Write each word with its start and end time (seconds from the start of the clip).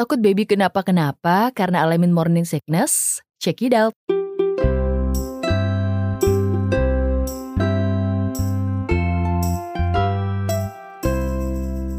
Takut 0.00 0.16
baby 0.16 0.48
kenapa-kenapa 0.48 1.52
karena 1.52 1.84
alamin 1.84 2.08
morning 2.08 2.48
sickness? 2.48 3.20
Check 3.36 3.60
it 3.60 3.76
out. 3.76 3.92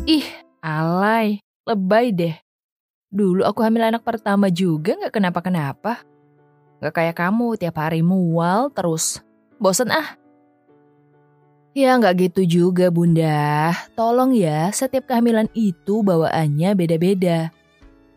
Ih, 0.09 0.25
alay, 0.65 1.45
lebay 1.69 2.09
deh. 2.09 2.33
Dulu 3.13 3.45
aku 3.45 3.61
hamil 3.61 3.93
anak 3.93 4.01
pertama 4.01 4.49
juga 4.49 4.97
gak 4.97 5.21
kenapa-kenapa. 5.21 6.01
Gak 6.81 6.97
kayak 6.97 7.21
kamu 7.21 7.53
tiap 7.61 7.77
hari 7.77 8.01
mual 8.01 8.73
terus. 8.73 9.21
Bosen 9.61 9.93
ah. 9.93 10.17
Ya 11.77 12.01
nggak 12.01 12.33
gitu 12.33 12.49
juga 12.49 12.89
bunda. 12.89 13.77
Tolong 13.93 14.33
ya, 14.33 14.73
setiap 14.73 15.05
kehamilan 15.05 15.53
itu 15.53 16.01
bawaannya 16.01 16.73
beda-beda. 16.73 17.60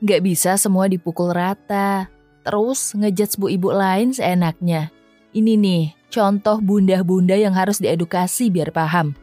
Nggak 0.04 0.20
bisa 0.20 0.60
semua 0.60 0.84
dipukul 0.84 1.32
rata. 1.32 2.12
Terus 2.44 2.92
ngejudge 2.92 3.40
bu 3.40 3.48
ibu 3.48 3.72
lain 3.72 4.12
seenaknya. 4.12 4.92
Ini 5.32 5.56
nih, 5.56 5.96
contoh 6.12 6.60
bunda-bunda 6.60 7.34
yang 7.34 7.56
harus 7.56 7.80
diedukasi 7.80 8.52
biar 8.52 8.68
paham. 8.68 9.16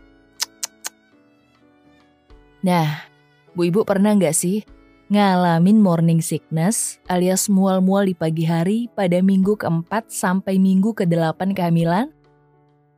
Nah, 2.66 3.06
bu 3.54 3.70
ibu 3.70 3.86
pernah 3.86 4.18
nggak 4.18 4.34
sih 4.34 4.66
ngalamin 5.14 5.78
morning 5.78 6.24
sickness 6.24 6.98
alias 7.06 7.46
mual-mual 7.46 8.10
di 8.10 8.16
pagi 8.18 8.50
hari 8.50 8.90
pada 8.90 9.22
minggu 9.22 9.60
keempat 9.60 10.10
sampai 10.10 10.58
minggu 10.58 10.98
ke-8 10.98 11.54
kehamilan? 11.54 12.10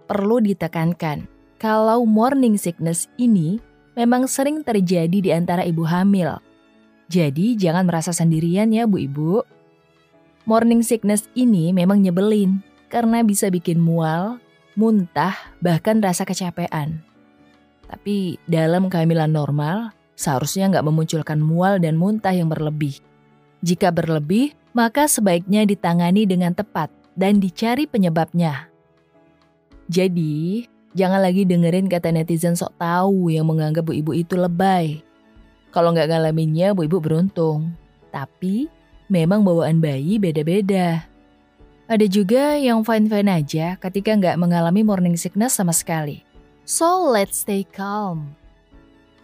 perlu 0.05 0.43
ditekankan 0.43 1.25
kalau 1.57 2.03
morning 2.03 2.59
sickness 2.59 3.07
ini 3.15 3.57
memang 3.95 4.27
sering 4.27 4.61
terjadi 4.61 5.17
di 5.17 5.31
antara 5.31 5.63
ibu 5.63 5.87
hamil. 5.87 6.37
Jadi 7.11 7.59
jangan 7.59 7.87
merasa 7.87 8.15
sendirian 8.15 8.71
ya 8.71 8.87
Bu 8.87 9.01
Ibu. 9.01 9.33
Morning 10.43 10.83
sickness 10.83 11.27
ini 11.39 11.71
memang 11.71 12.03
nyebelin 12.03 12.59
karena 12.91 13.23
bisa 13.23 13.47
bikin 13.47 13.79
mual, 13.79 14.43
muntah, 14.75 15.33
bahkan 15.63 16.03
rasa 16.03 16.27
kecapean. 16.27 16.99
Tapi 17.87 18.41
dalam 18.49 18.89
kehamilan 18.89 19.31
normal, 19.31 19.93
seharusnya 20.17 20.69
nggak 20.69 20.85
memunculkan 20.85 21.39
mual 21.39 21.79
dan 21.79 21.95
muntah 21.95 22.33
yang 22.33 22.51
berlebih. 22.51 22.99
Jika 23.63 23.95
berlebih, 23.95 24.51
maka 24.75 25.07
sebaiknya 25.07 25.63
ditangani 25.63 26.27
dengan 26.27 26.51
tepat 26.51 26.91
dan 27.15 27.39
dicari 27.39 27.85
penyebabnya. 27.85 28.67
Jadi, 29.87 30.65
jangan 30.97 31.21
lagi 31.21 31.45
dengerin 31.45 31.87
kata 31.87 32.09
netizen 32.11 32.57
sok 32.57 32.75
tahu 32.81 33.29
yang 33.29 33.47
menganggap 33.47 33.85
bu 33.85 33.93
ibu 33.93 34.11
itu 34.11 34.33
lebay. 34.35 35.05
Kalau 35.73 35.89
nggak 35.89 36.13
ngalaminnya, 36.13 36.77
bu 36.77 36.85
ibu 36.85 37.01
beruntung. 37.01 37.73
Tapi, 38.13 38.69
memang 39.09 39.41
bawaan 39.41 39.81
bayi 39.81 40.21
beda-beda. 40.21 41.09
Ada 41.89 42.05
juga 42.05 42.55
yang 42.61 42.85
fine-fine 42.85 43.27
aja 43.27 43.75
ketika 43.81 44.13
nggak 44.13 44.37
mengalami 44.37 44.85
morning 44.85 45.17
sickness 45.17 45.57
sama 45.57 45.73
sekali. 45.73 46.21
So, 46.63 47.09
let's 47.09 47.41
stay 47.41 47.65
calm. 47.65 48.37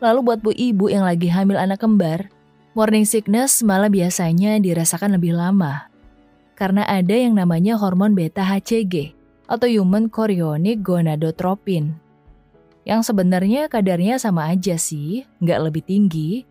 Lalu 0.01 0.19
buat 0.25 0.39
bu 0.41 0.51
ibu 0.57 0.89
yang 0.89 1.05
lagi 1.05 1.29
hamil 1.29 1.55
anak 1.55 1.85
kembar, 1.85 2.33
morning 2.73 3.05
sickness 3.05 3.61
malah 3.61 3.87
biasanya 3.87 4.57
dirasakan 4.57 5.21
lebih 5.21 5.37
lama. 5.37 5.85
Karena 6.57 6.83
ada 6.89 7.13
yang 7.13 7.37
namanya 7.37 7.77
hormon 7.77 8.17
beta 8.17 8.43
HCG 8.43 9.15
atau 9.47 9.69
human 9.69 10.11
chorionic 10.11 10.81
gonadotropin. 10.81 12.08
Yang 12.87 13.11
sebenarnya 13.11 13.67
kadarnya 13.67 14.15
sama 14.19 14.51
aja 14.51 14.79
sih, 14.79 15.27
nggak 15.43 15.59
lebih 15.69 15.83
tinggi, 15.83 16.47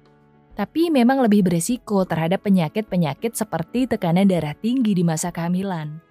tapi 0.59 0.91
memang 0.91 1.23
lebih 1.23 1.47
beresiko 1.47 2.03
terhadap 2.03 2.43
penyakit-penyakit 2.43 3.39
seperti 3.39 3.87
tekanan 3.87 4.27
darah 4.27 4.59
tinggi 4.59 4.91
di 4.91 5.07
masa 5.07 5.31
kehamilan. 5.31 6.03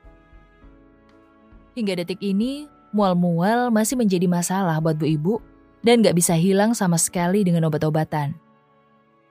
Hingga 1.75 2.01
detik 2.01 2.23
ini, 2.23 2.65
mual-mual 2.95 3.69
masih 3.69 3.99
menjadi 3.99 4.25
masalah 4.25 4.80
buat 4.80 4.95
bu 4.95 5.05
ibu 5.05 5.36
dan 5.83 6.02
nggak 6.02 6.15
bisa 6.17 6.33
hilang 6.33 6.73
sama 6.73 6.97
sekali 6.97 7.43
dengan 7.45 7.67
obat-obatan. 7.69 8.33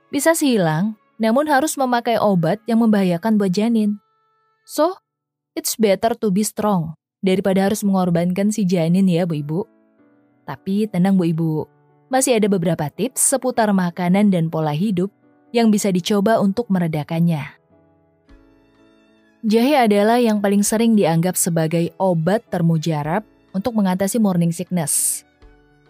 Bisa 0.07 0.31
sih 0.31 0.55
hilang, 0.55 0.95
namun 1.19 1.49
harus 1.49 1.75
memakai 1.75 2.15
obat 2.21 2.61
yang 2.69 2.79
membahayakan 2.85 3.35
buat 3.35 3.51
janin. 3.51 3.99
So, 4.63 4.95
it's 5.57 5.75
better 5.75 6.15
to 6.15 6.31
be 6.31 6.45
strong 6.45 6.95
daripada 7.19 7.67
harus 7.67 7.81
mengorbankan 7.83 8.53
si 8.53 8.63
janin 8.63 9.09
ya 9.09 9.27
Bu 9.27 9.41
Ibu. 9.41 9.59
Tapi 10.47 10.87
tenang 10.87 11.19
Bu 11.19 11.27
Ibu, 11.27 11.53
masih 12.07 12.39
ada 12.39 12.47
beberapa 12.47 12.87
tips 12.87 13.35
seputar 13.35 13.67
makanan 13.75 14.31
dan 14.31 14.47
pola 14.47 14.71
hidup 14.71 15.11
yang 15.51 15.67
bisa 15.67 15.91
dicoba 15.91 16.39
untuk 16.39 16.71
meredakannya. 16.71 17.59
Jahe 19.43 19.75
adalah 19.75 20.17
yang 20.17 20.39
paling 20.39 20.63
sering 20.63 20.95
dianggap 20.95 21.35
sebagai 21.35 21.91
obat 21.99 22.47
termujarab 22.47 23.27
untuk 23.51 23.75
mengatasi 23.75 24.17
morning 24.23 24.55
sickness. 24.55 25.23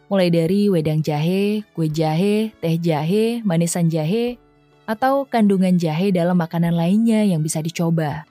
Mulai 0.10 0.34
dari 0.34 0.62
wedang 0.74 1.06
jahe, 1.06 1.62
kue 1.78 1.88
jahe, 1.92 2.50
teh 2.64 2.76
jahe, 2.82 3.46
manisan 3.46 3.92
jahe, 3.92 4.40
atau 4.88 5.28
kandungan 5.28 5.76
jahe 5.76 6.10
dalam 6.16 6.40
makanan 6.40 6.74
lainnya 6.74 7.28
yang 7.28 7.44
bisa 7.44 7.60
dicoba. 7.60 8.24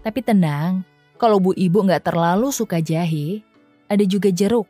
Tapi 0.00 0.20
tenang, 0.22 0.86
kalau 1.18 1.38
bu 1.42 1.54
ibu 1.58 1.82
nggak 1.82 2.06
terlalu 2.06 2.54
suka 2.54 2.78
jahe, 2.82 3.42
ada 3.90 4.02
juga 4.06 4.30
jeruk, 4.30 4.66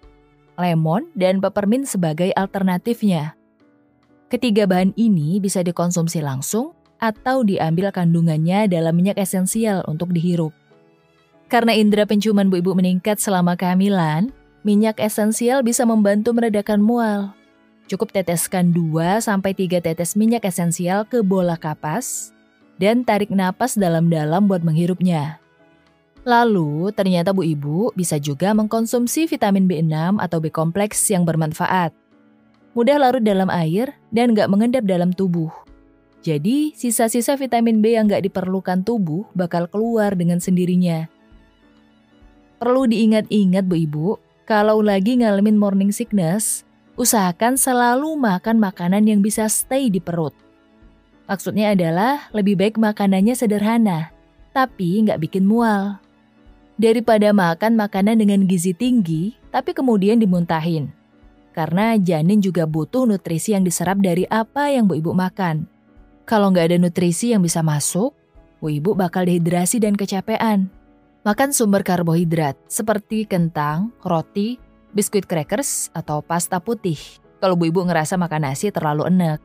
lemon, 0.56 1.08
dan 1.16 1.40
peppermint 1.42 1.88
sebagai 1.88 2.32
alternatifnya. 2.36 3.34
Ketiga 4.32 4.64
bahan 4.64 4.96
ini 4.96 5.36
bisa 5.42 5.60
dikonsumsi 5.60 6.24
langsung 6.24 6.72
atau 7.02 7.44
diambil 7.44 7.90
kandungannya 7.90 8.70
dalam 8.70 8.94
minyak 8.94 9.20
esensial 9.20 9.84
untuk 9.91 10.14
dihirup. 10.14 10.54
Karena 11.50 11.76
indera 11.76 12.08
penciuman 12.08 12.48
bu 12.48 12.64
ibu 12.64 12.72
meningkat 12.72 13.20
selama 13.20 13.58
kehamilan, 13.58 14.32
minyak 14.64 14.96
esensial 15.02 15.60
bisa 15.60 15.84
membantu 15.84 16.32
meredakan 16.32 16.80
mual. 16.80 17.36
Cukup 17.91 18.14
teteskan 18.14 18.72
2-3 18.72 19.84
tetes 19.84 20.16
minyak 20.16 20.48
esensial 20.48 21.04
ke 21.04 21.20
bola 21.20 21.60
kapas 21.60 22.32
dan 22.80 23.04
tarik 23.04 23.28
napas 23.28 23.76
dalam-dalam 23.76 24.48
buat 24.48 24.64
menghirupnya. 24.64 25.41
Lalu, 26.22 26.94
ternyata 26.94 27.34
Bu 27.34 27.43
Ibu 27.43 27.99
bisa 27.99 28.15
juga 28.22 28.55
mengkonsumsi 28.55 29.27
vitamin 29.27 29.66
B6 29.66 30.22
atau 30.22 30.38
B 30.38 30.55
kompleks 30.55 31.10
yang 31.10 31.27
bermanfaat. 31.27 31.91
Mudah 32.78 32.97
larut 33.03 33.27
dalam 33.27 33.50
air 33.50 33.91
dan 34.15 34.31
nggak 34.31 34.47
mengendap 34.47 34.87
dalam 34.87 35.10
tubuh. 35.10 35.50
Jadi, 36.22 36.78
sisa-sisa 36.78 37.34
vitamin 37.34 37.83
B 37.83 37.99
yang 37.99 38.06
nggak 38.06 38.22
diperlukan 38.31 38.87
tubuh 38.87 39.27
bakal 39.34 39.66
keluar 39.66 40.15
dengan 40.15 40.38
sendirinya. 40.38 41.10
Perlu 42.62 42.87
diingat-ingat 42.87 43.66
Bu 43.66 43.75
Ibu, 43.75 44.09
kalau 44.47 44.78
lagi 44.78 45.19
ngalamin 45.19 45.59
morning 45.59 45.91
sickness, 45.91 46.62
usahakan 46.94 47.59
selalu 47.59 48.15
makan 48.15 48.62
makanan 48.62 49.10
yang 49.10 49.27
bisa 49.27 49.50
stay 49.50 49.91
di 49.91 49.99
perut. 49.99 50.39
Maksudnya 51.27 51.75
adalah 51.75 52.31
lebih 52.31 52.54
baik 52.54 52.78
makanannya 52.78 53.34
sederhana, 53.34 54.15
tapi 54.54 55.03
nggak 55.03 55.19
bikin 55.19 55.43
mual 55.43 55.99
daripada 56.81 57.33
makan 57.33 57.77
makanan 57.77 58.21
dengan 58.21 58.44
gizi 58.49 58.72
tinggi 58.72 59.37
tapi 59.53 59.77
kemudian 59.77 60.21
dimuntahin. 60.21 60.93
Karena 61.53 62.00
janin 62.00 62.41
juga 62.41 62.65
butuh 62.65 63.05
nutrisi 63.05 63.53
yang 63.53 63.62
diserap 63.62 64.00
dari 64.00 64.25
apa 64.33 64.72
yang 64.72 64.88
bu 64.88 64.97
ibu 64.97 65.12
makan. 65.12 65.69
Kalau 66.25 66.49
nggak 66.49 66.72
ada 66.72 66.77
nutrisi 66.81 67.37
yang 67.37 67.44
bisa 67.44 67.60
masuk, 67.60 68.16
bu 68.65 68.72
ibu 68.72 68.97
bakal 68.97 69.28
dehidrasi 69.28 69.77
dan 69.77 69.93
kecapean. 69.93 70.72
Makan 71.22 71.53
sumber 71.53 71.84
karbohidrat 71.84 72.56
seperti 72.66 73.28
kentang, 73.28 73.93
roti, 74.00 74.56
biskuit 74.97 75.28
crackers, 75.28 75.93
atau 75.93 76.25
pasta 76.25 76.59
putih. 76.59 76.99
Kalau 77.39 77.54
bu 77.54 77.69
ibu 77.69 77.84
ngerasa 77.84 78.16
makan 78.16 78.49
nasi 78.49 78.72
terlalu 78.72 79.12
enak. 79.12 79.39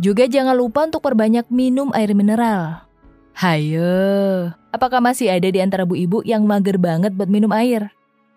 Juga 0.00 0.24
jangan 0.24 0.56
lupa 0.56 0.88
untuk 0.88 1.04
perbanyak 1.04 1.48
minum 1.52 1.92
air 1.92 2.16
mineral. 2.16 2.88
Hayo, 3.36 4.56
apakah 4.76 5.00
masih 5.00 5.32
ada 5.32 5.48
di 5.48 5.58
antara 5.58 5.88
bu 5.88 5.96
ibu 5.96 6.20
yang 6.22 6.44
mager 6.44 6.76
banget 6.76 7.16
buat 7.16 7.32
minum 7.32 7.50
air? 7.56 7.88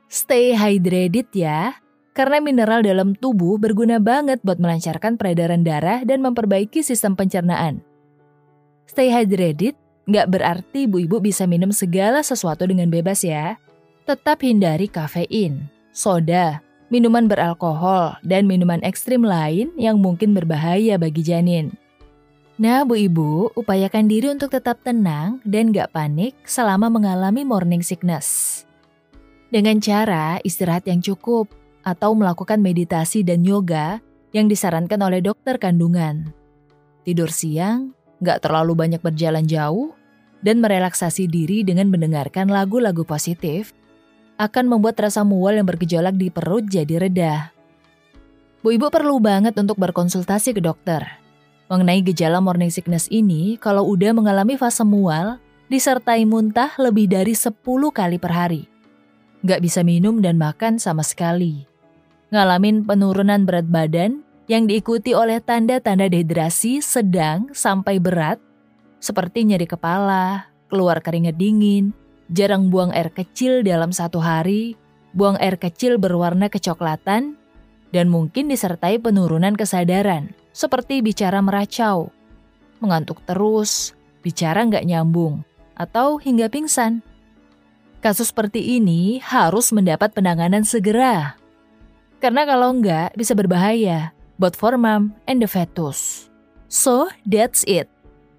Stay 0.07 0.55
hydrated 0.55 1.29
ya, 1.35 1.77
karena 2.15 2.41
mineral 2.41 2.81
dalam 2.81 3.13
tubuh 3.13 3.59
berguna 3.61 3.99
banget 4.01 4.41
buat 4.41 4.57
melancarkan 4.57 5.19
peredaran 5.19 5.61
darah 5.61 6.01
dan 6.07 6.23
memperbaiki 6.23 6.81
sistem 6.81 7.13
pencernaan. 7.13 7.83
Stay 8.89 9.13
hydrated 9.13 9.77
nggak 10.09 10.27
berarti 10.33 10.89
bu 10.89 11.05
ibu 11.05 11.21
bisa 11.21 11.45
minum 11.45 11.69
segala 11.69 12.25
sesuatu 12.25 12.65
dengan 12.65 12.89
bebas 12.89 13.21
ya. 13.21 13.61
Tetap 14.09 14.41
hindari 14.41 14.89
kafein, 14.89 15.69
soda, 15.93 16.65
minuman 16.89 17.29
beralkohol, 17.29 18.17
dan 18.25 18.49
minuman 18.49 18.81
ekstrim 18.81 19.21
lain 19.21 19.69
yang 19.77 20.01
mungkin 20.01 20.33
berbahaya 20.33 20.97
bagi 20.97 21.21
janin. 21.21 21.77
Nah, 22.59 22.83
Bu 22.83 22.99
Ibu, 22.99 23.55
upayakan 23.55 24.11
diri 24.11 24.27
untuk 24.27 24.51
tetap 24.51 24.83
tenang 24.83 25.39
dan 25.47 25.71
gak 25.71 25.95
panik 25.95 26.35
selama 26.43 26.91
mengalami 26.91 27.47
morning 27.47 27.79
sickness. 27.79 28.61
Dengan 29.47 29.79
cara 29.79 30.43
istirahat 30.43 30.83
yang 30.83 30.99
cukup 30.99 31.47
atau 31.87 32.11
melakukan 32.11 32.59
meditasi 32.59 33.23
dan 33.23 33.47
yoga 33.47 34.03
yang 34.35 34.51
disarankan 34.51 34.99
oleh 34.99 35.23
dokter 35.23 35.55
kandungan. 35.55 36.35
Tidur 37.07 37.31
siang, 37.31 37.95
nggak 38.19 38.43
terlalu 38.43 38.75
banyak 38.75 38.99
berjalan 38.99 39.47
jauh, 39.47 39.95
dan 40.43 40.59
merelaksasi 40.59 41.31
diri 41.31 41.63
dengan 41.63 41.87
mendengarkan 41.87 42.51
lagu-lagu 42.51 43.07
positif, 43.07 43.71
akan 44.35 44.67
membuat 44.67 44.99
rasa 44.99 45.23
mual 45.23 45.55
yang 45.55 45.67
bergejolak 45.67 46.19
di 46.19 46.27
perut 46.27 46.67
jadi 46.67 47.07
reda. 47.07 47.55
Bu 48.59 48.75
Ibu 48.75 48.91
perlu 48.91 49.23
banget 49.23 49.55
untuk 49.55 49.79
berkonsultasi 49.79 50.51
ke 50.51 50.59
dokter. 50.59 51.28
Mengenai 51.69 52.01
gejala 52.01 52.41
morning 52.41 52.73
sickness 52.73 53.05
ini, 53.13 53.53
kalau 53.61 53.85
udah 53.85 54.09
mengalami 54.09 54.57
fase 54.57 54.81
mual, 54.81 55.37
disertai 55.69 56.25
muntah 56.25 56.73
lebih 56.81 57.05
dari 57.05 57.37
10 57.37 57.61
kali 57.93 58.17
per 58.17 58.33
hari. 58.33 58.65
Nggak 59.45 59.61
bisa 59.61 59.85
minum 59.85 60.17
dan 60.17 60.41
makan 60.41 60.81
sama 60.81 61.05
sekali. 61.05 61.69
Ngalamin 62.33 62.89
penurunan 62.89 63.45
berat 63.45 63.69
badan 63.69 64.25
yang 64.49 64.65
diikuti 64.65 65.13
oleh 65.13 65.37
tanda-tanda 65.45 66.09
dehidrasi 66.09 66.81
sedang 66.81 67.53
sampai 67.53 68.01
berat, 68.01 68.41
seperti 68.97 69.45
nyeri 69.45 69.69
kepala, 69.69 70.49
keluar 70.73 71.05
keringat 71.05 71.37
dingin, 71.37 71.93
jarang 72.33 72.73
buang 72.73 72.89
air 72.97 73.13
kecil 73.13 73.61
dalam 73.61 73.93
satu 73.93 74.17
hari, 74.17 74.73
buang 75.13 75.37
air 75.37 75.53
kecil 75.61 76.01
berwarna 76.01 76.49
kecoklatan, 76.49 77.37
dan 77.93 78.05
mungkin 78.09 78.49
disertai 78.49 78.97
penurunan 78.97 79.53
kesadaran, 79.53 80.33
seperti 80.59 80.99
bicara 80.99 81.39
meracau, 81.39 82.11
mengantuk 82.83 83.23
terus, 83.23 83.95
bicara 84.19 84.67
nggak 84.67 84.83
nyambung, 84.83 85.47
atau 85.79 86.19
hingga 86.19 86.51
pingsan. 86.51 86.99
Kasus 88.03 88.35
seperti 88.35 88.75
ini 88.75 89.23
harus 89.23 89.71
mendapat 89.71 90.11
penanganan 90.11 90.67
segera. 90.67 91.39
Karena 92.19 92.43
kalau 92.43 92.75
enggak 92.75 93.15
bisa 93.15 93.31
berbahaya 93.31 94.11
both 94.35 94.59
for 94.59 94.75
mom 94.75 95.15
and 95.31 95.39
the 95.39 95.47
fetus. 95.47 96.27
So, 96.67 97.07
that's 97.23 97.63
it. 97.63 97.87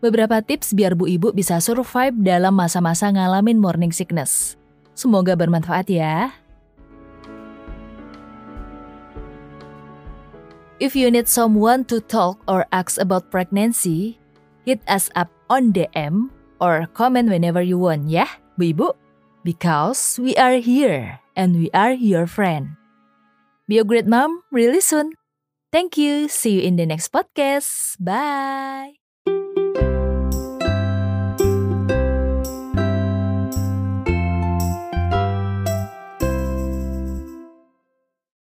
Beberapa 0.05 0.45
tips 0.45 0.77
biar 0.77 0.97
bu 0.97 1.09
ibu 1.09 1.33
bisa 1.33 1.61
survive 1.61 2.17
dalam 2.21 2.57
masa-masa 2.57 3.09
ngalamin 3.13 3.61
morning 3.61 3.93
sickness. 3.93 4.57
Semoga 4.97 5.37
bermanfaat 5.37 5.89
ya. 5.93 6.33
If 10.81 10.97
you 10.97 11.13
need 11.13 11.29
someone 11.29 11.85
to 11.93 12.01
talk 12.01 12.41
or 12.49 12.65
ask 12.73 12.97
about 12.97 13.29
pregnancy, 13.29 14.17
hit 14.65 14.81
us 14.89 15.13
up 15.13 15.29
on 15.53 15.77
DM 15.77 16.33
or 16.57 16.89
comment 16.97 17.29
whenever 17.29 17.61
you 17.61 17.77
want 17.77 18.09
ya, 18.09 18.25
Bu 18.57 18.73
Ibu. 18.73 18.89
Because 19.45 20.17
we 20.17 20.33
are 20.41 20.57
here 20.57 21.21
and 21.37 21.57
we 21.61 21.69
are 21.77 21.93
your 21.93 22.25
friend. 22.25 22.81
Be 23.69 23.77
a 23.77 23.85
great 23.85 24.09
mom 24.09 24.41
really 24.49 24.81
soon. 24.81 25.13
Thank 25.69 26.01
you. 26.01 26.33
See 26.33 26.59
you 26.59 26.63
in 26.65 26.77
the 26.81 26.89
next 26.89 27.13
podcast. 27.13 28.01
Bye. 28.01 29.00